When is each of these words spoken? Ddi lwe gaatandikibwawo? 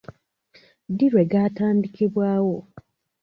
Ddi 0.91 1.05
lwe 1.11 1.23
gaatandikibwawo? 1.31 2.57